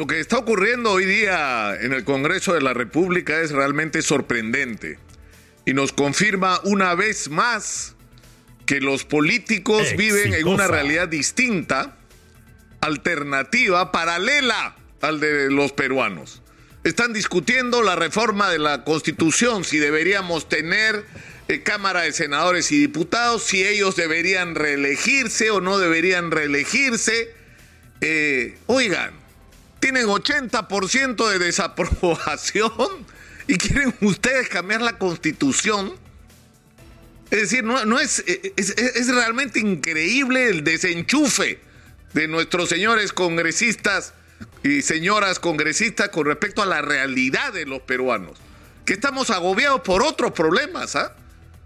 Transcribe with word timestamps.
Lo 0.00 0.06
que 0.06 0.18
está 0.18 0.38
ocurriendo 0.38 0.92
hoy 0.92 1.04
día 1.04 1.76
en 1.78 1.92
el 1.92 2.04
Congreso 2.04 2.54
de 2.54 2.62
la 2.62 2.72
República 2.72 3.42
es 3.42 3.50
realmente 3.50 4.00
sorprendente 4.00 4.98
y 5.66 5.74
nos 5.74 5.92
confirma 5.92 6.58
una 6.64 6.94
vez 6.94 7.28
más 7.28 7.96
que 8.64 8.80
los 8.80 9.04
políticos 9.04 9.94
viven 9.98 10.32
en 10.32 10.48
una 10.48 10.68
realidad 10.68 11.06
distinta, 11.06 11.98
alternativa, 12.80 13.92
paralela 13.92 14.74
al 15.02 15.20
de 15.20 15.50
los 15.50 15.72
peruanos. 15.72 16.40
Están 16.82 17.12
discutiendo 17.12 17.82
la 17.82 17.94
reforma 17.94 18.48
de 18.48 18.58
la 18.58 18.84
Constitución, 18.84 19.64
si 19.64 19.76
deberíamos 19.76 20.48
tener 20.48 21.04
eh, 21.48 21.62
Cámara 21.62 22.00
de 22.00 22.12
Senadores 22.12 22.72
y 22.72 22.78
Diputados, 22.78 23.42
si 23.42 23.66
ellos 23.66 23.96
deberían 23.96 24.54
reelegirse 24.54 25.50
o 25.50 25.60
no 25.60 25.76
deberían 25.76 26.30
reelegirse. 26.30 27.34
Eh, 28.00 28.56
oigan, 28.66 29.19
tienen 29.80 30.06
80% 30.06 31.28
de 31.28 31.38
desaprobación 31.38 32.72
y 33.46 33.56
quieren 33.56 33.94
ustedes 34.02 34.48
cambiar 34.48 34.82
la 34.82 34.98
constitución. 34.98 35.94
Es 37.30 37.40
decir, 37.40 37.64
no, 37.64 37.98
es, 37.98 38.24
es, 38.26 39.08
realmente 39.08 39.60
increíble 39.60 40.48
el 40.48 40.64
desenchufe 40.64 41.60
de 42.12 42.28
nuestros 42.28 42.68
señores 42.68 43.12
congresistas 43.12 44.14
y 44.62 44.82
señoras 44.82 45.38
congresistas 45.38 46.08
con 46.10 46.26
respecto 46.26 46.62
a 46.62 46.66
la 46.66 46.82
realidad 46.82 47.52
de 47.52 47.66
los 47.66 47.80
peruanos. 47.82 48.38
Que 48.84 48.94
estamos 48.94 49.30
agobiados 49.30 49.80
por 49.82 50.02
otros 50.02 50.32
problemas, 50.32 50.96
¿ah? 50.96 51.14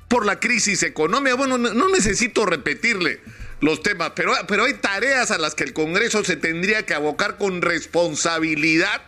Por 0.08 0.26
la 0.26 0.38
crisis 0.38 0.82
económica. 0.82 1.34
Bueno, 1.34 1.56
no 1.56 1.88
necesito 1.88 2.44
repetirle 2.44 3.20
los 3.64 3.82
temas, 3.82 4.12
pero, 4.14 4.34
pero 4.46 4.64
hay 4.64 4.74
tareas 4.74 5.30
a 5.30 5.38
las 5.38 5.54
que 5.54 5.64
el 5.64 5.72
Congreso 5.72 6.22
se 6.22 6.36
tendría 6.36 6.84
que 6.84 6.92
abocar 6.92 7.38
con 7.38 7.62
responsabilidad, 7.62 9.00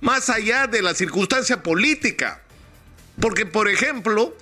más 0.00 0.30
allá 0.30 0.66
de 0.66 0.80
la 0.80 0.94
circunstancia 0.94 1.62
política. 1.62 2.42
Porque, 3.20 3.44
por 3.44 3.68
ejemplo, 3.68 4.34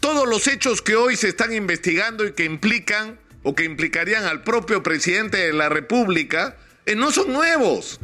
todos 0.00 0.28
los 0.28 0.46
hechos 0.46 0.82
que 0.82 0.94
hoy 0.94 1.16
se 1.16 1.28
están 1.28 1.54
investigando 1.54 2.26
y 2.26 2.32
que 2.32 2.44
implican 2.44 3.18
o 3.42 3.54
que 3.54 3.64
implicarían 3.64 4.24
al 4.24 4.42
propio 4.42 4.82
presidente 4.82 5.38
de 5.38 5.54
la 5.54 5.70
República, 5.70 6.56
eh, 6.84 6.94
no 6.94 7.10
son 7.12 7.32
nuevos. 7.32 7.98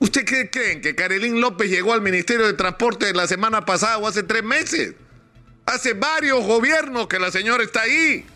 ¿Usted 0.00 0.26
qué 0.26 0.50
creen? 0.50 0.82
¿Que 0.82 0.94
Carolín 0.94 1.40
López 1.40 1.70
llegó 1.70 1.94
al 1.94 2.02
Ministerio 2.02 2.46
de 2.46 2.52
Transporte 2.52 3.12
la 3.14 3.26
semana 3.26 3.64
pasada 3.64 3.96
o 3.96 4.06
hace 4.06 4.22
tres 4.22 4.44
meses? 4.44 4.94
Hace 5.64 5.94
varios 5.94 6.44
gobiernos 6.44 7.08
que 7.08 7.18
la 7.18 7.30
señora 7.30 7.64
está 7.64 7.82
ahí 7.82 8.26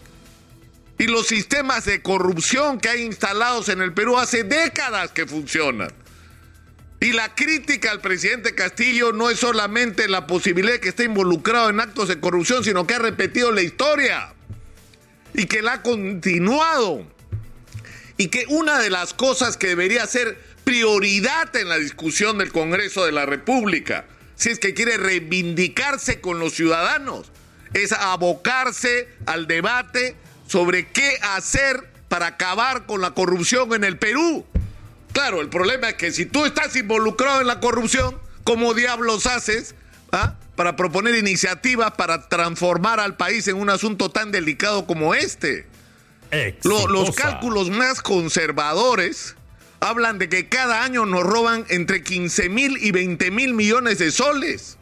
y 0.98 1.06
los 1.06 1.26
sistemas 1.26 1.84
de 1.84 2.02
corrupción 2.02 2.78
que 2.78 2.88
hay 2.88 3.02
instalados 3.02 3.68
en 3.68 3.80
el 3.80 3.92
Perú 3.92 4.18
hace 4.18 4.44
décadas 4.44 5.10
que 5.10 5.26
funcionan. 5.26 5.92
Y 7.00 7.12
la 7.12 7.34
crítica 7.34 7.90
al 7.90 8.00
presidente 8.00 8.54
Castillo 8.54 9.12
no 9.12 9.28
es 9.28 9.40
solamente 9.40 10.08
la 10.08 10.26
posibilidad 10.26 10.74
de 10.74 10.80
que 10.80 10.88
esté 10.88 11.04
involucrado 11.04 11.68
en 11.68 11.80
actos 11.80 12.08
de 12.08 12.20
corrupción, 12.20 12.64
sino 12.64 12.86
que 12.86 12.94
ha 12.94 12.98
repetido 12.98 13.52
la 13.52 13.62
historia 13.62 14.32
y 15.34 15.46
que 15.46 15.60
la 15.60 15.74
ha 15.74 15.82
continuado. 15.82 17.06
Y 18.16 18.28
que 18.28 18.46
una 18.48 18.78
de 18.78 18.90
las 18.90 19.12
cosas 19.12 19.56
que 19.56 19.66
debería 19.66 20.06
ser 20.06 20.38
prioridad 20.62 21.54
en 21.56 21.68
la 21.68 21.76
discusión 21.76 22.38
del 22.38 22.52
Congreso 22.52 23.04
de 23.04 23.12
la 23.12 23.26
República, 23.26 24.06
si 24.36 24.50
es 24.50 24.58
que 24.58 24.72
quiere 24.72 24.96
reivindicarse 24.96 26.20
con 26.20 26.38
los 26.38 26.54
ciudadanos, 26.54 27.30
es 27.74 27.92
abocarse 27.92 29.08
al 29.26 29.46
debate 29.46 30.16
sobre 30.46 30.88
qué 30.88 31.18
hacer 31.22 31.90
para 32.08 32.26
acabar 32.28 32.86
con 32.86 33.00
la 33.00 33.12
corrupción 33.12 33.72
en 33.74 33.84
el 33.84 33.98
Perú. 33.98 34.44
Claro, 35.12 35.40
el 35.40 35.48
problema 35.48 35.90
es 35.90 35.94
que 35.94 36.12
si 36.12 36.26
tú 36.26 36.44
estás 36.44 36.74
involucrado 36.76 37.40
en 37.40 37.46
la 37.46 37.60
corrupción, 37.60 38.18
¿cómo 38.42 38.74
diablos 38.74 39.26
haces 39.26 39.74
ah, 40.12 40.34
para 40.56 40.76
proponer 40.76 41.14
iniciativas 41.14 41.92
para 41.92 42.28
transformar 42.28 43.00
al 43.00 43.16
país 43.16 43.48
en 43.48 43.56
un 43.56 43.70
asunto 43.70 44.10
tan 44.10 44.32
delicado 44.32 44.86
como 44.86 45.14
este? 45.14 45.66
los 46.64 47.14
cálculos 47.14 47.70
más 47.70 48.02
conservadores 48.02 49.36
hablan 49.78 50.18
de 50.18 50.28
que 50.28 50.48
cada 50.48 50.82
año 50.82 51.06
nos 51.06 51.22
roban 51.22 51.64
entre 51.68 52.02
15 52.02 52.48
mil 52.48 52.76
y 52.78 52.90
20 52.90 53.30
mil 53.30 53.54
millones 53.54 53.98
de 53.98 54.10
soles. 54.10 54.78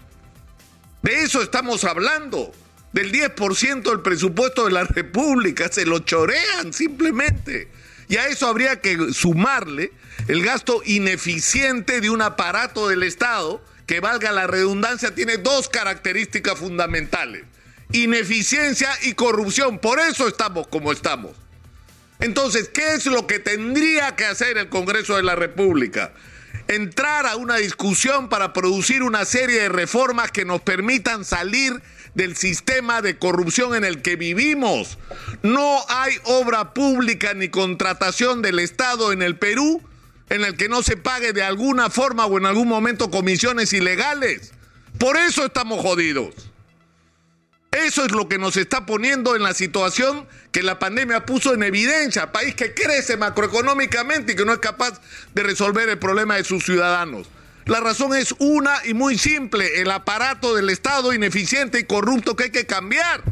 De 1.02 1.22
eso 1.22 1.42
estamos 1.42 1.84
hablando 1.84 2.52
del 2.92 3.10
10% 3.12 3.82
del 3.82 4.00
presupuesto 4.00 4.66
de 4.66 4.72
la 4.72 4.84
República, 4.84 5.68
se 5.70 5.86
lo 5.86 6.00
chorean 6.00 6.72
simplemente. 6.72 7.68
Y 8.08 8.16
a 8.16 8.26
eso 8.26 8.46
habría 8.46 8.80
que 8.80 9.12
sumarle 9.12 9.92
el 10.28 10.44
gasto 10.44 10.82
ineficiente 10.84 12.00
de 12.00 12.10
un 12.10 12.20
aparato 12.20 12.88
del 12.88 13.02
Estado 13.02 13.64
que, 13.86 14.00
valga 14.00 14.32
la 14.32 14.46
redundancia, 14.46 15.14
tiene 15.14 15.38
dos 15.38 15.68
características 15.68 16.58
fundamentales. 16.58 17.44
Ineficiencia 17.92 18.90
y 19.02 19.14
corrupción. 19.14 19.78
Por 19.78 19.98
eso 19.98 20.28
estamos 20.28 20.66
como 20.68 20.92
estamos. 20.92 21.32
Entonces, 22.20 22.68
¿qué 22.68 22.94
es 22.94 23.06
lo 23.06 23.26
que 23.26 23.38
tendría 23.38 24.14
que 24.14 24.26
hacer 24.26 24.56
el 24.56 24.68
Congreso 24.68 25.16
de 25.16 25.22
la 25.22 25.34
República? 25.34 26.12
Entrar 26.68 27.26
a 27.26 27.36
una 27.36 27.56
discusión 27.56 28.28
para 28.28 28.52
producir 28.52 29.02
una 29.02 29.24
serie 29.24 29.62
de 29.62 29.68
reformas 29.68 30.30
que 30.30 30.44
nos 30.44 30.60
permitan 30.60 31.24
salir 31.24 31.82
del 32.14 32.36
sistema 32.36 33.02
de 33.02 33.18
corrupción 33.18 33.74
en 33.74 33.84
el 33.84 34.02
que 34.02 34.16
vivimos. 34.16 34.98
No 35.42 35.78
hay 35.88 36.14
obra 36.24 36.74
pública 36.74 37.34
ni 37.34 37.48
contratación 37.48 38.42
del 38.42 38.58
Estado 38.58 39.12
en 39.12 39.22
el 39.22 39.36
Perú 39.36 39.82
en 40.28 40.44
el 40.44 40.56
que 40.56 40.68
no 40.68 40.82
se 40.82 40.96
pague 40.96 41.32
de 41.32 41.42
alguna 41.42 41.90
forma 41.90 42.24
o 42.26 42.38
en 42.38 42.46
algún 42.46 42.68
momento 42.68 43.10
comisiones 43.10 43.72
ilegales. 43.72 44.52
Por 44.98 45.16
eso 45.16 45.44
estamos 45.44 45.80
jodidos. 45.80 46.34
Eso 47.70 48.04
es 48.04 48.12
lo 48.12 48.28
que 48.28 48.38
nos 48.38 48.56
está 48.56 48.84
poniendo 48.84 49.34
en 49.34 49.42
la 49.42 49.54
situación 49.54 50.26
que 50.50 50.62
la 50.62 50.78
pandemia 50.78 51.24
puso 51.24 51.54
en 51.54 51.62
evidencia. 51.62 52.30
País 52.30 52.54
que 52.54 52.74
crece 52.74 53.16
macroeconómicamente 53.16 54.32
y 54.32 54.36
que 54.36 54.44
no 54.44 54.52
es 54.52 54.58
capaz 54.58 55.00
de 55.34 55.42
resolver 55.42 55.88
el 55.88 55.98
problema 55.98 56.36
de 56.36 56.44
sus 56.44 56.64
ciudadanos. 56.64 57.28
La 57.66 57.80
razón 57.80 58.14
es 58.14 58.34
una 58.38 58.84
y 58.84 58.94
muy 58.94 59.16
simple, 59.16 59.80
el 59.80 59.90
aparato 59.90 60.54
del 60.54 60.68
Estado 60.70 61.12
ineficiente 61.12 61.78
y 61.78 61.84
corrupto 61.84 62.34
que 62.34 62.44
hay 62.44 62.50
que 62.50 62.66
cambiar. 62.66 63.22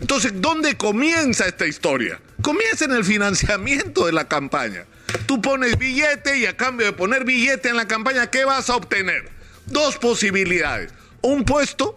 Entonces, 0.00 0.32
¿dónde 0.36 0.76
comienza 0.76 1.46
esta 1.46 1.66
historia? 1.66 2.20
Comienza 2.42 2.84
en 2.84 2.92
el 2.92 3.04
financiamiento 3.04 4.06
de 4.06 4.12
la 4.12 4.28
campaña. 4.28 4.84
Tú 5.26 5.40
pones 5.40 5.78
billete 5.78 6.38
y 6.38 6.46
a 6.46 6.56
cambio 6.56 6.86
de 6.86 6.92
poner 6.92 7.24
billete 7.24 7.68
en 7.68 7.76
la 7.76 7.88
campaña, 7.88 8.30
¿qué 8.30 8.44
vas 8.44 8.70
a 8.70 8.76
obtener? 8.76 9.30
Dos 9.66 9.96
posibilidades. 9.98 10.92
Un 11.22 11.44
puesto 11.44 11.96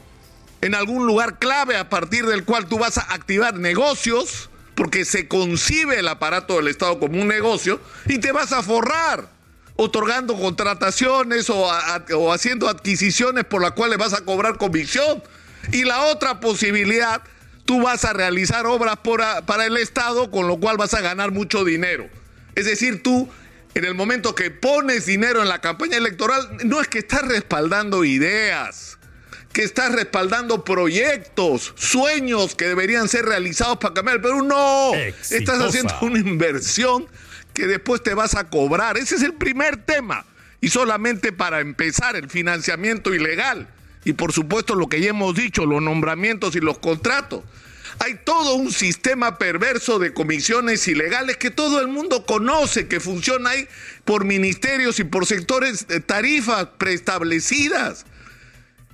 en 0.62 0.74
algún 0.74 1.06
lugar 1.06 1.38
clave 1.38 1.78
a 1.78 1.90
partir 1.90 2.26
del 2.26 2.46
cual 2.46 2.66
tú 2.66 2.80
vas 2.80 2.98
a 2.98 3.14
activar 3.14 3.56
negocios, 3.56 4.50
porque 4.74 5.06
se 5.06 5.28
concibe 5.28 6.00
el 6.00 6.08
aparato 6.08 6.56
del 6.56 6.68
Estado 6.68 7.00
como 7.00 7.22
un 7.22 7.28
negocio, 7.28 7.80
y 8.08 8.18
te 8.18 8.32
vas 8.32 8.52
a 8.52 8.64
forrar 8.64 9.35
otorgando 9.76 10.36
contrataciones 10.36 11.50
o, 11.50 11.70
haciendo 12.32 12.70
adquisiciones 12.70 13.44
por 13.46 13.62
las 13.62 13.72
cuales 13.72 13.98
vas 13.98 14.14
a 14.14 14.22
cobrar 14.22 14.58
comisión. 14.58 15.22
Y 15.72 15.84
la 15.84 16.04
otra 16.04 16.40
posibilidad, 16.40 17.22
tú 17.66 17.82
vas 17.82 18.06
a 18.06 18.14
realizar 18.14 18.66
obras 18.68 18.98
para 19.46 19.66
el 19.66 19.78
Estado, 19.78 20.32
con 20.32 20.48
lo 20.48 20.60
cual 20.60 20.78
vas 20.78 20.94
a 20.94 21.02
ganar 21.02 21.32
mucho 21.32 21.66
dinero. 21.66 22.08
Es 22.56 22.66
decir, 22.66 23.04
tú, 23.04 23.30
en 23.74 23.86
el 23.86 23.96
momento 23.96 24.36
que 24.36 24.52
pones 24.52 25.06
dinero 25.06 25.42
en 25.42 25.50
la 25.50 25.60
campaña 25.60 25.98
electoral, 25.98 26.58
no 26.64 26.80
es 26.80 26.88
que 26.88 27.00
estás 27.00 27.24
respaldando 27.24 28.06
ideas, 28.06 28.98
que 29.52 29.64
estás 29.64 29.92
respaldando 29.92 30.64
proyectos, 30.64 31.74
sueños 31.76 32.56
que 32.56 32.66
deberían 32.66 33.10
ser 33.10 33.26
realizados 33.26 33.78
para 33.78 33.94
cambiar 33.94 34.18
el 34.18 34.22
Perú. 34.22 34.44
No, 34.44 34.94
estás 34.94 35.60
haciendo 35.60 35.94
una 36.02 36.20
inversión 36.20 37.08
que 37.56 37.66
después 37.66 38.04
te 38.04 38.14
vas 38.14 38.36
a 38.36 38.50
cobrar. 38.50 38.98
Ese 38.98 39.16
es 39.16 39.24
el 39.24 39.34
primer 39.34 39.78
tema. 39.78 40.26
Y 40.62 40.70
solamente 40.70 41.32
para 41.32 41.62
empezar, 41.62 42.16
el 42.16 42.30
financiamiento 42.30 43.16
ilegal. 43.16 43.68
Y 44.04 44.14
por 44.14 44.32
supuesto 44.32 44.76
lo 44.76 44.88
que 44.88 45.02
ya 45.02 45.10
hemos 45.10 45.34
dicho, 45.34 45.66
los 45.66 45.82
nombramientos 45.82 46.56
y 46.56 46.60
los 46.60 46.78
contratos. 46.78 47.44
Hay 48.00 48.20
todo 48.24 48.56
un 48.56 48.72
sistema 48.72 49.38
perverso 49.38 50.00
de 50.00 50.14
comisiones 50.14 50.88
ilegales 50.88 51.38
que 51.38 51.50
todo 51.50 51.80
el 51.80 51.88
mundo 51.88 52.26
conoce, 52.26 52.88
que 52.88 53.00
funciona 53.00 53.52
ahí 53.52 53.68
por 54.04 54.26
ministerios 54.26 55.00
y 55.00 55.06
por 55.06 55.26
sectores 55.26 55.88
de 55.88 56.02
tarifas 56.02 56.68
preestablecidas. 56.78 58.06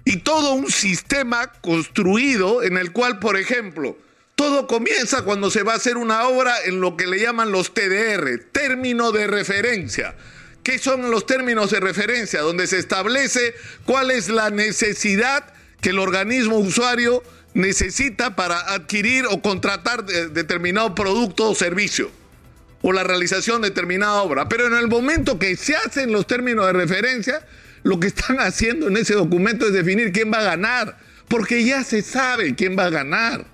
Y 0.06 0.18
todo 0.18 0.54
un 0.54 0.72
sistema 0.72 1.52
construido 1.62 2.64
en 2.64 2.78
el 2.78 2.92
cual, 2.92 3.20
por 3.20 3.38
ejemplo, 3.38 3.98
todo 4.42 4.66
comienza 4.66 5.22
cuando 5.22 5.52
se 5.52 5.62
va 5.62 5.74
a 5.74 5.76
hacer 5.76 5.98
una 5.98 6.28
obra 6.28 6.56
en 6.66 6.82
lo 6.82 6.98
que 6.98 7.06
le 7.06 7.20
llaman 7.20 7.52
los 7.52 7.76
TDR, 7.76 8.40
término 8.52 9.12
de 9.12 9.28
referencia. 9.28 10.16
¿Qué 10.64 10.80
son 10.80 11.12
los 11.12 11.28
términos 11.28 11.70
de 11.70 11.80
referencia? 11.80 12.42
Donde 12.42 12.66
se 12.66 12.80
establece 12.80 13.54
cuál 13.86 14.10
es 14.10 14.30
la 14.30 14.50
necesidad 14.50 15.54
que 15.80 15.90
el 15.90 16.00
organismo 16.00 16.58
usuario 16.58 17.22
necesita 17.54 18.36
para 18.36 18.60
adquirir 18.74 19.26
o 19.30 19.44
contratar 19.44 20.06
determinado 20.06 20.96
producto 20.96 21.48
o 21.48 21.54
servicio. 21.54 22.10
o 22.82 22.92
la 22.94 23.04
realización 23.04 23.62
de 23.62 23.70
determinada 23.70 24.24
obra. 24.24 24.50
Pero 24.50 24.66
en 24.66 24.74
el 24.74 24.88
momento 24.88 25.38
que 25.38 25.56
se 25.56 25.76
hacen 25.76 26.12
los 26.12 26.26
términos 26.26 26.66
de 26.66 26.74
referencia, 26.74 27.46
lo 27.84 28.00
que 28.00 28.08
están 28.08 28.40
haciendo 28.40 28.88
en 28.88 28.98
ese 28.98 29.14
documento 29.14 29.68
es 29.68 29.74
definir 29.74 30.12
quién 30.12 30.34
va 30.34 30.40
a 30.40 30.44
ganar, 30.44 30.98
porque 31.28 31.64
ya 31.64 31.84
se 31.84 32.02
sabe 32.02 32.56
quién 32.56 32.76
va 32.76 32.86
a 32.86 32.90
ganar. 32.90 33.46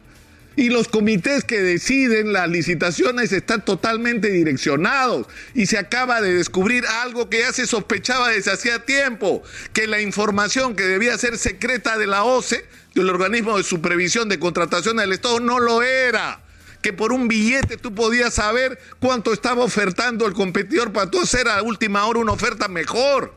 Y 0.58 0.72
los 0.72 0.88
comités 0.88 1.44
que 1.44 1.62
deciden 1.62 2.34
las 2.34 2.50
licitaciones 2.50 3.32
están 3.32 3.64
totalmente 3.64 4.32
direccionados. 4.32 5.28
Y 5.54 5.68
se 5.68 5.78
acaba 5.78 6.20
de 6.20 6.34
descubrir 6.34 6.84
algo 7.04 7.30
que 7.30 7.42
ya 7.42 7.54
se 7.54 7.68
sospechaba 7.68 8.30
desde 8.30 8.52
hacía 8.52 8.84
tiempo, 8.84 9.44
que 9.72 9.86
la 9.86 10.02
información 10.02 10.76
que 10.76 10.84
debía 10.84 11.16
ser 11.20 11.38
secreta 11.38 12.00
de 12.00 12.08
la 12.08 12.24
OCE, 12.24 12.66
del 12.96 13.08
organismo 13.08 13.56
de 13.56 13.64
supervisión 13.64 14.30
de 14.30 14.40
contratación 14.40 14.98
del 14.98 15.14
Estado, 15.14 15.40
no 15.40 15.60
lo 15.60 15.84
era 15.84 16.42
que 16.82 16.92
por 16.92 17.12
un 17.12 17.28
billete 17.28 17.78
tú 17.78 17.94
podías 17.94 18.36
saber 18.36 18.80
cuánto 19.00 19.34
estaba 19.34 19.64
ofertando 19.64 20.26
el 20.26 20.34
competidor 20.34 20.92
para 20.94 21.12
tú 21.12 21.22
hacer 21.22 21.48
a 21.50 21.62
última 21.62 22.06
hora 22.06 22.20
una 22.20 22.32
oferta 22.32 22.68
mejor. 22.68 23.34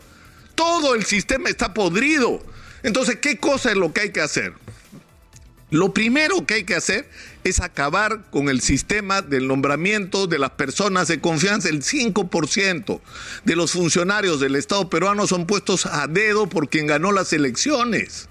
Todo 0.55 0.95
el 0.95 1.05
sistema 1.05 1.49
está 1.49 1.75
podrido. 1.75 2.43
Entonces, 2.83 3.17
¿qué 3.17 3.39
cosa 3.39 3.71
es 3.71 3.77
lo 3.77 3.93
que 3.93 4.03
hay 4.03 4.11
que 4.11 4.21
hacer? 4.21 4.55
Lo 5.71 5.95
primero 5.95 6.45
que 6.47 6.55
hay 6.55 6.65
que 6.65 6.75
hacer 6.75 7.09
es 7.45 7.61
acabar 7.61 8.25
con 8.31 8.49
el 8.49 8.61
sistema 8.61 9.23
del 9.23 9.47
nombramiento 9.47 10.27
de 10.27 10.39
las 10.39 10.51
personas 10.51 11.07
de 11.07 11.21
confianza. 11.21 11.69
El 11.69 11.83
5% 11.83 13.01
de 13.45 13.57
los 13.57 13.73
funcionarios 13.73 14.41
del 14.41 14.57
Estado 14.57 14.91
peruano 14.91 15.29
son 15.29 15.47
puestos 15.47 15.87
a 15.87 16.09
dedo 16.09 16.49
por 16.49 16.69
quien 16.69 16.89
ganó 16.89 17.13
las 17.13 17.33
elecciones. 17.33 18.29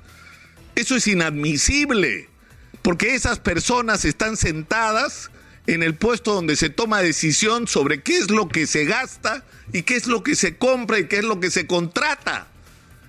Eso 0.75 0.97
es 0.97 1.07
inadmisible, 1.07 2.27
porque 2.81 3.15
esas 3.15 3.39
personas 3.39 4.03
están 4.03 4.35
sentadas 4.35 5.31
en 5.65 5.81
el 5.81 5.95
puesto 5.95 6.33
donde 6.33 6.57
se 6.57 6.69
toma 6.69 7.01
decisión 7.01 7.67
sobre 7.67 8.01
qué 8.01 8.17
es 8.17 8.31
lo 8.31 8.49
que 8.49 8.67
se 8.67 8.83
gasta 8.83 9.45
y 9.71 9.83
qué 9.83 9.95
es 9.95 10.07
lo 10.07 10.23
que 10.23 10.35
se 10.35 10.57
compra 10.57 10.99
y 10.99 11.07
qué 11.07 11.19
es 11.19 11.23
lo 11.23 11.39
que 11.39 11.51
se 11.51 11.67
contrata. 11.67 12.47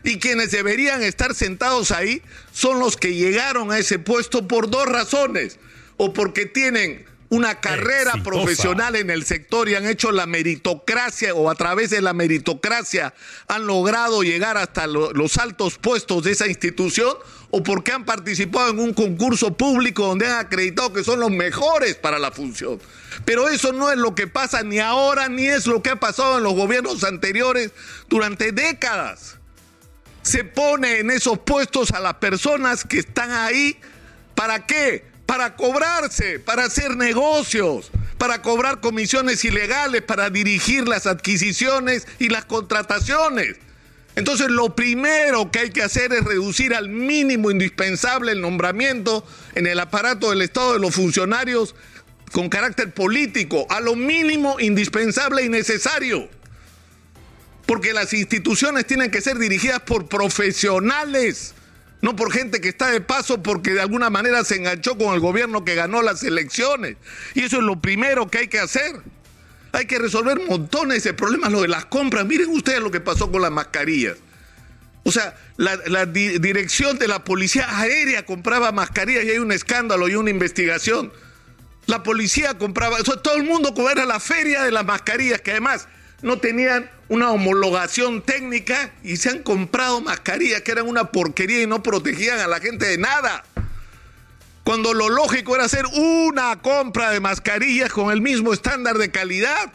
Y 0.03 0.19
quienes 0.19 0.51
deberían 0.51 1.03
estar 1.03 1.35
sentados 1.35 1.91
ahí 1.91 2.23
son 2.53 2.79
los 2.79 2.97
que 2.97 3.15
llegaron 3.15 3.71
a 3.71 3.79
ese 3.79 3.99
puesto 3.99 4.49
por 4.49 4.71
dos 4.71 4.87
razones. 4.87 5.59
O 5.97 6.13
porque 6.13 6.47
tienen 6.47 7.05
una 7.31 7.61
carrera 7.61 8.15
profesional 8.25 8.97
en 8.97 9.09
el 9.09 9.25
sector 9.25 9.69
y 9.69 9.77
han 9.77 9.87
hecho 9.87 10.11
la 10.11 10.27
meritocracia 10.27 11.33
o 11.33 11.49
a 11.49 11.55
través 11.55 11.91
de 11.91 12.03
la 12.03 12.13
meritocracia 12.13 13.15
han 13.47 13.67
logrado 13.67 14.25
llegar 14.25 14.57
hasta 14.57 14.89
los 14.89 15.37
altos 15.39 15.79
puestos 15.79 16.25
de 16.25 16.33
esa 16.33 16.49
institución 16.49 17.15
o 17.51 17.63
porque 17.63 17.93
han 17.93 18.05
participado 18.05 18.71
en 18.71 18.81
un 18.81 18.95
concurso 18.95 19.57
público 19.57 20.07
donde 20.07 20.27
han 20.27 20.39
acreditado 20.39 20.93
que 20.93 21.05
son 21.05 21.21
los 21.21 21.31
mejores 21.31 21.95
para 21.95 22.19
la 22.19 22.33
función. 22.33 22.81
Pero 23.25 23.49
eso 23.49 23.73
no 23.73 23.93
es 23.93 23.97
lo 23.97 24.17
que 24.17 24.27
pasa 24.27 24.65
ni 24.65 24.81
ahora 24.81 25.29
ni 25.29 25.47
es 25.47 25.69
lo 25.69 25.83
que 25.83 25.91
ha 25.91 26.01
pasado 26.01 26.39
en 26.39 26.43
los 26.43 26.55
gobiernos 26.55 27.05
anteriores 27.05 27.71
durante 28.09 28.51
décadas 28.51 29.40
se 30.31 30.45
pone 30.45 31.01
en 31.01 31.11
esos 31.11 31.41
puestos 31.41 31.91
a 31.91 31.99
las 31.99 32.15
personas 32.15 32.85
que 32.85 33.01
están 33.01 33.33
ahí. 33.33 33.77
¿Para 34.37 34.65
qué? 34.65 35.05
Para 35.27 35.57
cobrarse, 35.57 36.39
para 36.39 36.65
hacer 36.65 36.97
negocios, 36.97 37.91
para 38.17 38.41
cobrar 38.41 38.81
comisiones 38.81 39.45
ilegales, 39.45 40.03
para 40.03 40.31
dirigir 40.31 40.87
las 40.87 41.09
adquisiciones 41.09 42.07
y 42.21 42.29
las 42.29 42.45
contrataciones. 42.45 43.57
Entonces 44.15 44.51
lo 44.51 44.77
primero 44.77 45.51
que 45.51 45.61
hay 45.61 45.71
que 45.71 45.83
hacer 45.83 46.13
es 46.13 46.25
reducir 46.25 46.75
al 46.75 46.89
mínimo 46.89 47.51
indispensable 47.51 48.31
el 48.31 48.41
nombramiento 48.41 49.27
en 49.57 49.67
el 49.67 49.81
aparato 49.81 50.31
del 50.31 50.43
Estado 50.43 50.75
de 50.75 50.79
los 50.79 50.95
funcionarios 50.95 51.75
con 52.31 52.49
carácter 52.49 52.95
político, 52.95 53.67
a 53.69 53.81
lo 53.81 53.97
mínimo 53.97 54.61
indispensable 54.61 55.45
y 55.45 55.49
necesario 55.49 56.29
porque 57.71 57.93
las 57.93 58.13
instituciones 58.15 58.85
tienen 58.85 59.13
que 59.13 59.21
ser 59.21 59.39
dirigidas 59.39 59.79
por 59.79 60.09
profesionales, 60.09 61.55
no 62.03 62.17
por 62.17 62.33
gente 62.33 62.61
que 62.61 62.69
está 62.69 62.91
de 62.91 63.01
paso 63.01 63.45
porque 63.45 63.75
de 63.75 63.81
alguna 63.81 64.11
manera 64.11 64.43
se 64.43 64.57
enganchó 64.57 64.99
con 64.99 65.15
el 65.15 65.21
gobierno 65.21 65.65
que 65.65 65.77
ganó 65.77 66.03
las 66.03 66.25
elecciones. 66.25 66.97
Y 67.33 67.45
eso 67.45 67.59
es 67.59 67.63
lo 67.63 67.81
primero 67.81 68.29
que 68.29 68.39
hay 68.39 68.49
que 68.49 68.59
hacer. 68.59 69.01
Hay 69.71 69.87
que 69.87 70.01
resolver 70.01 70.41
montones 70.49 71.05
de 71.05 71.15
problemas, 71.15 71.53
lo 71.53 71.63
de 71.63 71.69
las 71.69 71.85
compras. 71.85 72.27
Miren 72.27 72.49
ustedes 72.49 72.81
lo 72.81 72.91
que 72.91 72.99
pasó 72.99 73.31
con 73.31 73.41
las 73.41 73.53
mascarillas. 73.53 74.17
O 75.05 75.13
sea, 75.13 75.37
la, 75.57 76.07
dirección 76.07 76.99
de 76.99 77.07
la 77.07 77.23
policía 77.23 77.69
aérea 77.79 78.27
compraba 78.27 78.73
mascarillas 78.73 79.23
y 79.23 79.31
hay 79.31 79.39
un 79.39 79.53
escándalo 79.53 80.09
y 80.09 80.17
una 80.17 80.31
investigación. 80.31 81.13
La 81.87 82.03
policía 82.03 82.59
compraba, 82.59 82.99
todo 83.05 83.37
el 83.37 83.45
mundo 83.45 83.73
era 83.93 84.07
la 84.07 84.19
feria 84.19 84.65
de 84.65 84.73
las 84.73 84.85
mascarillas, 84.85 85.41
que 85.41 85.53
además 85.53 85.87
no 86.21 86.39
tenían 86.41 86.91
una 87.11 87.33
homologación 87.33 88.23
técnica 88.23 88.93
y 89.03 89.17
se 89.17 89.31
han 89.31 89.43
comprado 89.43 90.01
mascarillas 90.01 90.63
que 90.63 90.71
eran 90.71 90.87
una 90.87 91.11
porquería 91.11 91.61
y 91.61 91.67
no 91.67 91.83
protegían 91.83 92.39
a 92.39 92.47
la 92.47 92.61
gente 92.61 92.87
de 92.87 92.99
nada. 92.99 93.45
Cuando 94.63 94.95
lo 94.95 95.09
lógico 95.09 95.57
era 95.57 95.65
hacer 95.65 95.87
una 95.87 96.63
compra 96.63 97.11
de 97.11 97.19
mascarillas 97.19 97.93
con 97.93 98.13
el 98.13 98.21
mismo 98.21 98.53
estándar 98.53 98.97
de 98.97 99.11
calidad 99.11 99.73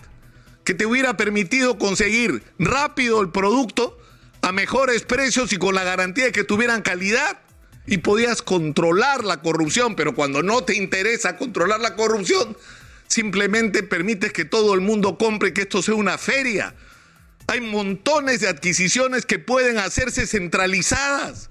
que 0.64 0.74
te 0.74 0.86
hubiera 0.86 1.18
permitido 1.18 1.78
conseguir 1.78 2.42
rápido 2.58 3.22
el 3.22 3.32
producto 3.32 4.00
a 4.42 4.54
mejores 4.54 5.04
precios 5.04 5.52
y 5.52 5.58
con 5.58 5.76
la 5.76 5.84
garantía 5.84 6.24
de 6.26 6.32
que 6.32 6.46
tuvieran 6.46 6.84
calidad 6.84 7.40
y 7.86 7.98
podías 7.98 8.42
controlar 8.44 9.26
la 9.26 9.42
corrupción, 9.42 9.98
pero 9.98 10.16
cuando 10.16 10.42
no 10.42 10.64
te 10.64 10.78
interesa 10.78 11.36
controlar 11.36 11.82
la 11.82 11.98
corrupción, 11.98 12.56
simplemente 13.08 13.84
permites 13.84 14.32
que 14.32 14.46
todo 14.46 14.74
el 14.74 14.80
mundo 14.80 15.18
compre, 15.18 15.52
que 15.52 15.64
esto 15.64 15.82
sea 15.82 15.96
una 15.96 16.18
feria. 16.18 16.74
Hay 17.48 17.62
montones 17.62 18.42
de 18.42 18.50
adquisiciones 18.50 19.26
que 19.26 19.40
pueden 19.40 19.78
hacerse 19.78 20.26
centralizadas 20.28 21.50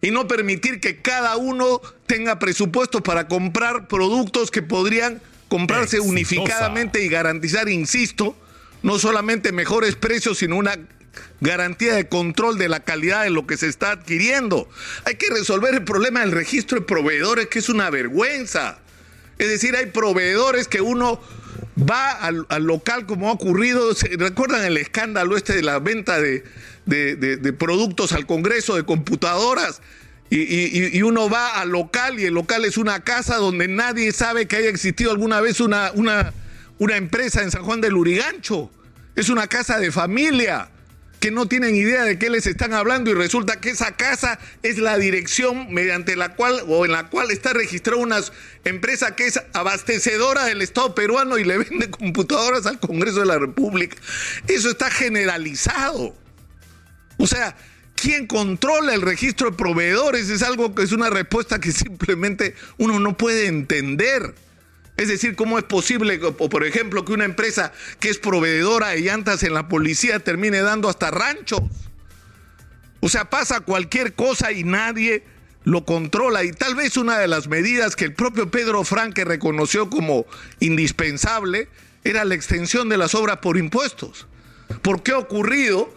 y 0.00 0.10
no 0.10 0.26
permitir 0.26 0.80
que 0.80 1.00
cada 1.00 1.36
uno 1.36 1.80
tenga 2.06 2.38
presupuestos 2.38 3.02
para 3.02 3.28
comprar 3.28 3.86
productos 3.86 4.50
que 4.50 4.62
podrían 4.62 5.22
comprarse 5.48 6.00
unificadamente 6.00 7.04
y 7.04 7.08
garantizar, 7.08 7.68
insisto, 7.68 8.36
no 8.82 8.98
solamente 8.98 9.52
mejores 9.52 9.94
precios, 9.94 10.38
sino 10.38 10.56
una 10.56 10.76
garantía 11.40 11.94
de 11.94 12.08
control 12.08 12.58
de 12.58 12.68
la 12.68 12.80
calidad 12.80 13.22
de 13.22 13.30
lo 13.30 13.46
que 13.46 13.56
se 13.56 13.68
está 13.68 13.92
adquiriendo. 13.92 14.68
Hay 15.04 15.16
que 15.16 15.30
resolver 15.30 15.74
el 15.74 15.84
problema 15.84 16.20
del 16.20 16.32
registro 16.32 16.80
de 16.80 16.86
proveedores, 16.86 17.46
que 17.46 17.60
es 17.60 17.68
una 17.68 17.90
vergüenza. 17.90 18.78
Es 19.38 19.48
decir, 19.48 19.76
hay 19.76 19.86
proveedores 19.86 20.68
que 20.68 20.80
uno 20.80 21.20
va 21.78 22.10
al, 22.12 22.46
local 22.60 23.06
como 23.06 23.28
ha 23.28 23.32
ocurrido. 23.32 23.90
¿Recuerdan 24.18 24.64
el 24.64 24.76
escándalo 24.76 25.36
este 25.36 25.54
de 25.54 25.62
la 25.62 25.78
venta 25.78 26.20
de, 26.20 26.44
productos 27.58 28.12
al 28.12 28.26
Congreso 28.26 28.76
de 28.76 28.84
computadoras? 28.84 29.80
Y, 30.30 31.02
uno 31.02 31.28
va 31.28 31.60
al 31.60 31.70
local 31.70 32.18
y 32.18 32.24
el 32.24 32.34
local 32.34 32.64
es 32.64 32.78
una 32.78 33.00
casa 33.00 33.36
donde 33.36 33.68
nadie 33.68 34.12
sabe 34.12 34.46
que 34.46 34.56
haya 34.56 34.70
existido 34.70 35.10
alguna 35.10 35.40
vez 35.40 35.60
una, 35.60 35.92
una, 35.94 36.32
una 36.78 36.96
empresa 36.96 37.42
en 37.42 37.50
San 37.50 37.64
Juan 37.64 37.80
del 37.80 37.94
Urigancho. 37.94 38.70
Es 39.14 39.28
una 39.28 39.46
casa 39.46 39.78
de 39.78 39.92
familia 39.92 40.70
que 41.22 41.30
no 41.30 41.46
tienen 41.46 41.76
idea 41.76 42.02
de 42.02 42.18
qué 42.18 42.30
les 42.30 42.48
están 42.48 42.72
hablando 42.72 43.08
y 43.08 43.14
resulta 43.14 43.60
que 43.60 43.70
esa 43.70 43.92
casa 43.92 44.40
es 44.64 44.78
la 44.78 44.98
dirección 44.98 45.72
mediante 45.72 46.16
la 46.16 46.34
cual 46.34 46.64
o 46.66 46.84
en 46.84 46.90
la 46.90 47.10
cual 47.10 47.30
está 47.30 47.52
registrada 47.52 48.02
una 48.02 48.18
empresa 48.64 49.14
que 49.14 49.28
es 49.28 49.40
abastecedora 49.52 50.46
del 50.46 50.62
Estado 50.62 50.96
peruano 50.96 51.38
y 51.38 51.44
le 51.44 51.58
vende 51.58 51.88
computadoras 51.90 52.66
al 52.66 52.80
Congreso 52.80 53.20
de 53.20 53.26
la 53.26 53.38
República. 53.38 53.96
Eso 54.48 54.68
está 54.68 54.90
generalizado. 54.90 56.12
O 57.18 57.28
sea, 57.28 57.56
¿quién 57.94 58.26
controla 58.26 58.92
el 58.92 59.00
registro 59.02 59.52
de 59.52 59.56
proveedores? 59.56 60.28
Es 60.28 60.42
algo 60.42 60.74
que 60.74 60.82
es 60.82 60.90
una 60.90 61.08
respuesta 61.08 61.60
que 61.60 61.70
simplemente 61.70 62.56
uno 62.78 62.98
no 62.98 63.16
puede 63.16 63.46
entender. 63.46 64.34
Es 64.96 65.08
decir, 65.08 65.34
¿cómo 65.36 65.58
es 65.58 65.64
posible, 65.64 66.18
por 66.18 66.64
ejemplo, 66.64 67.04
que 67.04 67.12
una 67.12 67.24
empresa 67.24 67.72
que 67.98 68.10
es 68.10 68.18
proveedora 68.18 68.88
de 68.88 69.00
llantas 69.00 69.42
en 69.42 69.54
la 69.54 69.68
policía 69.68 70.18
termine 70.20 70.60
dando 70.60 70.88
hasta 70.88 71.10
ranchos? 71.10 71.62
O 73.00 73.08
sea, 73.08 73.30
pasa 73.30 73.60
cualquier 73.60 74.14
cosa 74.14 74.52
y 74.52 74.64
nadie 74.64 75.24
lo 75.64 75.84
controla. 75.84 76.44
Y 76.44 76.52
tal 76.52 76.74
vez 76.74 76.96
una 76.96 77.18
de 77.18 77.26
las 77.26 77.48
medidas 77.48 77.96
que 77.96 78.04
el 78.04 78.14
propio 78.14 78.50
Pedro 78.50 78.84
Franque 78.84 79.24
reconoció 79.24 79.90
como 79.90 80.26
indispensable 80.60 81.68
era 82.04 82.24
la 82.24 82.34
extensión 82.34 82.88
de 82.88 82.98
las 82.98 83.14
obras 83.14 83.38
por 83.38 83.56
impuestos. 83.56 84.26
¿Por 84.82 85.02
qué 85.02 85.12
ha 85.12 85.18
ocurrido 85.18 85.92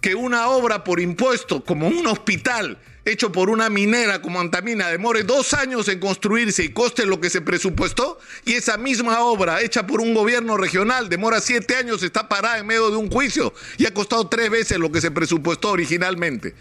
que 0.00 0.14
una 0.14 0.48
obra 0.48 0.84
por 0.84 1.00
impuesto, 1.00 1.64
como 1.64 1.88
un 1.88 2.06
hospital, 2.06 2.78
hecho 3.04 3.32
por 3.32 3.50
una 3.50 3.70
minera 3.70 4.20
como 4.20 4.40
Antamina 4.40 4.88
demore 4.88 5.22
dos 5.22 5.54
años 5.54 5.88
en 5.88 6.00
construirse 6.00 6.64
y 6.64 6.70
coste 6.70 7.06
lo 7.06 7.20
que 7.20 7.30
se 7.30 7.40
presupuestó, 7.40 8.18
y 8.44 8.54
esa 8.54 8.76
misma 8.76 9.20
obra 9.20 9.60
hecha 9.62 9.86
por 9.86 10.00
un 10.00 10.14
gobierno 10.14 10.56
regional 10.56 11.08
demora 11.08 11.40
siete 11.40 11.76
años, 11.76 12.02
está 12.02 12.28
parada 12.28 12.58
en 12.58 12.66
medio 12.66 12.90
de 12.90 12.96
un 12.96 13.10
juicio 13.10 13.52
y 13.78 13.86
ha 13.86 13.94
costado 13.94 14.28
tres 14.28 14.50
veces 14.50 14.78
lo 14.78 14.92
que 14.92 15.00
se 15.00 15.10
presupuestó 15.10 15.70
originalmente. 15.70 16.54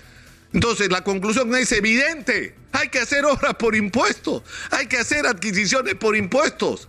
Entonces 0.54 0.90
la 0.90 1.04
conclusión 1.04 1.54
es 1.56 1.72
evidente, 1.72 2.56
hay 2.72 2.90
que 2.90 3.00
hacer 3.00 3.26
obras 3.26 3.56
por 3.56 3.76
impuestos, 3.76 4.42
hay 4.72 4.88
que 4.88 4.98
hacer 4.98 5.28
adquisiciones 5.28 5.96
por 5.96 6.16
impuestos. 6.16 6.88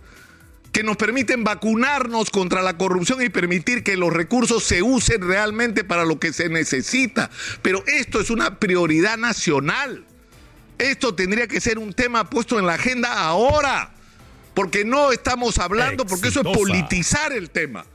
Que 0.71 0.83
nos 0.83 0.97
permiten 0.97 1.43
vacunarnos 1.43 2.29
contra 2.29 2.61
la 2.61 2.77
corrupción 2.77 3.21
y 3.21 3.29
permitir 3.29 3.83
que 3.83 3.97
los 3.97 4.13
recursos 4.13 4.63
se 4.63 4.81
usen 4.81 5.21
realmente 5.27 5.83
para 5.83 6.05
lo 6.05 6.19
que 6.19 6.33
se 6.33 6.49
necesita. 6.49 7.29
Pero 7.61 7.83
esto 7.87 8.21
es 8.21 8.29
una 8.29 8.59
prioridad 8.59 9.17
nacional. 9.17 10.05
Esto 10.77 11.13
tendría 11.13 11.47
que 11.47 11.61
ser 11.61 11.77
un 11.77 11.93
tema 11.93 12.29
puesto 12.29 12.57
en 12.57 12.65
la 12.65 12.75
agenda 12.75 13.19
ahora, 13.19 13.91
porque 14.53 14.85
no 14.85 15.11
estamos 15.11 15.59
hablando, 15.59 16.05
porque 16.05 16.29
eso 16.29 16.41
es 16.41 16.57
politizar 16.57 17.33
el 17.33 17.49
tema. 17.49 17.85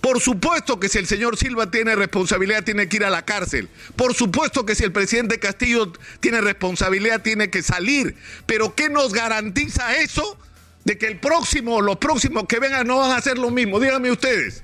Por 0.00 0.20
supuesto 0.20 0.80
que 0.80 0.88
si 0.88 0.98
el 0.98 1.06
señor 1.06 1.36
Silva 1.36 1.70
tiene 1.70 1.94
responsabilidad, 1.94 2.64
tiene 2.64 2.88
que 2.88 2.96
ir 2.96 3.04
a 3.04 3.10
la 3.10 3.24
cárcel. 3.24 3.68
Por 3.96 4.14
supuesto 4.14 4.64
que 4.64 4.74
si 4.74 4.84
el 4.84 4.92
presidente 4.92 5.38
Castillo 5.38 5.92
tiene 6.20 6.40
responsabilidad, 6.40 7.22
tiene 7.22 7.50
que 7.50 7.62
salir. 7.62 8.16
Pero 8.46 8.74
¿qué 8.74 8.88
nos 8.88 9.12
garantiza 9.12 9.96
eso? 9.96 10.38
De 10.84 10.98
que 10.98 11.06
el 11.06 11.18
próximo 11.18 11.76
o 11.76 11.80
los 11.80 11.96
próximos 11.96 12.44
que 12.48 12.58
vengan 12.58 12.86
no 12.86 12.98
van 12.98 13.12
a 13.12 13.16
hacer 13.16 13.38
lo 13.38 13.50
mismo. 13.50 13.80
Díganme 13.80 14.10
ustedes. 14.10 14.62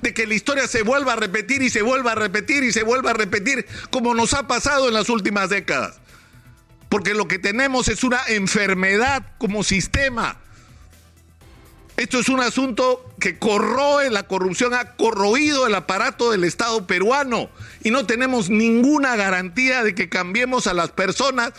De 0.00 0.14
que 0.14 0.26
la 0.26 0.34
historia 0.34 0.66
se 0.66 0.82
vuelva 0.82 1.14
a 1.14 1.16
repetir 1.16 1.62
y 1.62 1.70
se 1.70 1.82
vuelva 1.82 2.12
a 2.12 2.14
repetir 2.14 2.64
y 2.64 2.72
se 2.72 2.82
vuelva 2.82 3.10
a 3.10 3.14
repetir 3.14 3.66
como 3.90 4.14
nos 4.14 4.34
ha 4.34 4.46
pasado 4.46 4.88
en 4.88 4.94
las 4.94 5.08
últimas 5.08 5.50
décadas. 5.50 5.98
Porque 6.88 7.14
lo 7.14 7.28
que 7.28 7.38
tenemos 7.38 7.88
es 7.88 8.04
una 8.04 8.20
enfermedad 8.28 9.34
como 9.38 9.64
sistema 9.64 10.38
esto 11.96 12.18
es 12.18 12.28
un 12.28 12.40
asunto 12.40 13.10
que 13.18 13.38
corroe, 13.38 14.10
la 14.10 14.24
corrupción 14.24 14.74
ha 14.74 14.96
corroído 14.96 15.66
el 15.66 15.74
aparato 15.74 16.30
del 16.30 16.44
Estado 16.44 16.86
peruano 16.86 17.48
y 17.82 17.90
no 17.90 18.04
tenemos 18.04 18.50
ninguna 18.50 19.16
garantía 19.16 19.82
de 19.82 19.94
que 19.94 20.10
cambiemos 20.10 20.66
a 20.66 20.74
las 20.74 20.90
personas 20.90 21.52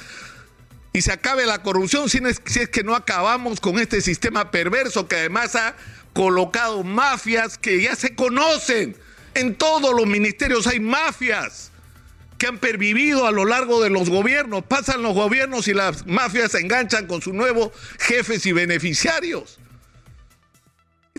y 0.98 1.02
se 1.04 1.12
acabe 1.12 1.46
la 1.46 1.62
corrupción 1.62 2.10
si 2.10 2.18
es, 2.26 2.70
que 2.70 2.84
no 2.84 2.96
acabamos 2.96 3.60
con 3.60 3.78
este 3.78 4.02
sistema 4.02 4.50
perverso 4.50 5.08
que 5.08 5.18
además 5.18 5.56
ha 5.56 5.76
colocado 6.14 6.84
mafias 6.84 7.60
que 7.60 7.84
ya 7.84 7.96
se 7.96 8.16
conocen. 8.16 8.98
En 9.36 9.54
todos 9.54 9.94
los 9.96 10.08
ministerios 10.08 10.66
hay 10.66 10.80
mafias 10.80 11.72
que 12.40 12.48
han 12.48 12.58
pervivido 12.58 13.28
a 13.28 13.32
lo 13.32 13.46
largo 13.46 13.84
de 13.84 13.92
los 13.92 14.10
gobiernos. 14.10 14.64
Pasan 14.64 15.04
los 15.04 15.14
gobiernos 15.14 15.68
y 15.68 15.76
las 15.76 16.08
mafias 16.08 16.54
se 16.54 16.62
enganchan 16.62 17.06
con 17.06 17.22
sus 17.22 17.36
nuevos 17.36 17.72
jefes 18.00 18.48
y 18.48 18.52
beneficiarios. 18.52 19.60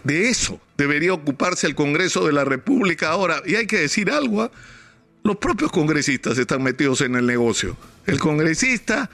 De 0.02 0.28
eso 0.28 0.61
debería 0.76 1.12
ocuparse 1.12 1.68
el 1.68 1.76
Congreso 1.76 2.26
de 2.26 2.32
la 2.32 2.44
República 2.44 3.11
ahora. 3.11 3.42
Y 3.47 3.54
hay 3.54 3.68
que 3.68 3.78
decir 3.78 4.11
algo, 4.11 4.42
¿ah? 4.42 4.50
los 5.23 5.37
propios 5.37 5.70
congresistas 5.70 6.37
están 6.37 6.64
metidos 6.64 7.00
en 7.00 7.14
el 7.14 7.26
negocio. 7.26 7.76
El 8.06 8.18
congresista 8.18 9.08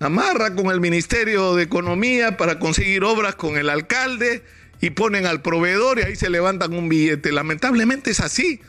amarra 0.00 0.54
con 0.54 0.66
el 0.66 0.80
Ministerio 0.80 1.54
de 1.54 1.62
Economía 1.62 2.36
para 2.36 2.58
conseguir 2.58 3.04
obras 3.04 3.34
con 3.34 3.56
el 3.56 3.70
alcalde 3.70 4.44
y 4.80 4.90
ponen 4.90 5.26
al 5.26 5.42
proveedor 5.42 5.98
y 5.98 6.02
ahí 6.02 6.16
se 6.16 6.30
levantan 6.30 6.74
un 6.74 6.88
billete. 6.88 7.32
Lamentablemente 7.32 8.10
es 8.10 8.20
así. 8.20 8.60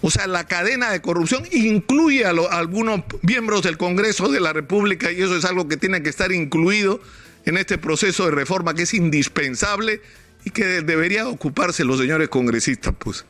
O 0.00 0.10
sea, 0.10 0.26
la 0.26 0.46
cadena 0.46 0.90
de 0.90 1.00
corrupción 1.00 1.44
incluye 1.52 2.24
a, 2.24 2.30
algunos 2.30 3.02
miembros 3.22 3.62
del 3.62 3.78
Congreso 3.78 4.28
de 4.28 4.40
la 4.40 4.52
República 4.52 5.12
y 5.12 5.22
eso 5.22 5.36
es 5.36 5.44
algo 5.44 5.68
que 5.68 5.76
tiene 5.76 6.02
que 6.02 6.10
estar 6.10 6.32
incluido 6.32 7.00
en 7.44 7.56
este 7.56 7.78
proceso 7.78 8.24
de 8.24 8.32
reforma 8.32 8.74
que 8.74 8.82
es 8.82 8.94
indispensable 8.94 10.00
y 10.44 10.50
que 10.50 10.64
debería 10.82 11.28
ocuparse 11.28 11.84
los 11.84 11.98
señores 11.98 12.28
congresistas, 12.28 12.94
pues, 12.98 13.24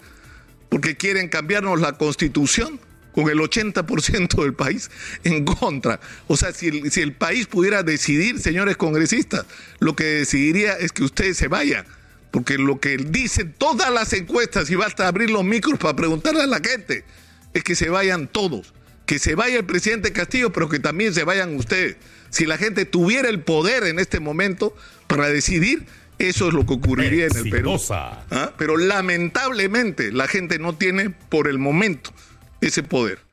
porque 0.70 0.96
quieren 0.96 1.28
cambiarnos 1.28 1.80
la 1.80 1.92
constitución 1.98 2.80
con 3.12 3.28
el 3.28 3.38
80% 3.38 4.42
del 4.42 4.54
país 4.54 4.90
en 5.24 5.44
contra. 5.44 6.00
O 6.26 6.36
sea, 6.36 6.52
si 6.52 6.68
el, 6.68 6.90
si 6.90 7.00
el 7.00 7.12
país 7.12 7.46
pudiera 7.46 7.82
decidir, 7.82 8.40
señores 8.40 8.76
congresistas, 8.76 9.44
lo 9.78 9.94
que 9.94 10.04
decidiría 10.04 10.72
es 10.74 10.92
que 10.92 11.04
ustedes 11.04 11.36
se 11.36 11.48
vayan. 11.48 11.86
Porque 12.30 12.56
lo 12.56 12.80
que 12.80 12.96
dicen 12.96 13.54
todas 13.56 13.92
las 13.92 14.12
encuestas, 14.14 14.70
y 14.70 14.74
basta 14.74 15.06
abrir 15.06 15.30
los 15.30 15.44
micros 15.44 15.78
para 15.78 15.94
preguntarle 15.94 16.42
a 16.42 16.46
la 16.46 16.60
gente, 16.60 17.04
es 17.52 17.62
que 17.62 17.74
se 17.74 17.90
vayan 17.90 18.26
todos. 18.26 18.72
Que 19.04 19.18
se 19.18 19.34
vaya 19.34 19.58
el 19.58 19.66
presidente 19.66 20.12
Castillo, 20.12 20.50
pero 20.52 20.68
que 20.68 20.78
también 20.78 21.12
se 21.12 21.24
vayan 21.24 21.54
ustedes. 21.56 21.96
Si 22.30 22.46
la 22.46 22.56
gente 22.56 22.86
tuviera 22.86 23.28
el 23.28 23.40
poder 23.40 23.84
en 23.84 23.98
este 23.98 24.20
momento 24.20 24.74
para 25.06 25.28
decidir, 25.28 25.84
eso 26.18 26.48
es 26.48 26.54
lo 26.54 26.64
que 26.64 26.72
ocurriría 26.72 27.26
en 27.26 27.36
el 27.36 27.50
Perú. 27.50 27.78
¿Ah? 27.90 28.54
Pero 28.56 28.78
lamentablemente 28.78 30.12
la 30.12 30.26
gente 30.26 30.58
no 30.58 30.74
tiene 30.74 31.10
por 31.10 31.48
el 31.48 31.58
momento 31.58 32.14
ese 32.62 32.82
poder. 32.82 33.22